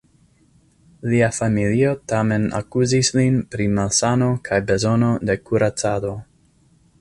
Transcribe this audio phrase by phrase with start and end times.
[1.11, 6.17] Lia familio tamen akuzis lin pri malsano kaj bezono de kuracado.